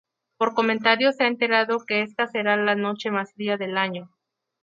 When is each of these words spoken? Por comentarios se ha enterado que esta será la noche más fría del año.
Por 0.37 0.55
comentarios 0.55 1.15
se 1.15 1.25
ha 1.25 1.27
enterado 1.27 1.85
que 1.85 2.01
esta 2.01 2.25
será 2.25 2.57
la 2.57 2.73
noche 2.73 3.11
más 3.11 3.33
fría 3.33 3.55
del 3.57 3.77
año. 3.77 4.09